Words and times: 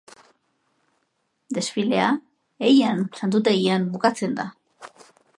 Desfilea 1.57 2.07
Heian 2.69 3.03
santutegian 3.19 3.85
bukatzen 3.97 4.33
da. 4.41 4.47